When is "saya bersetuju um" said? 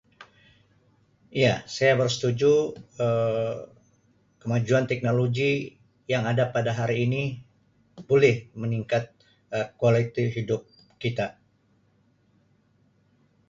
1.75-3.69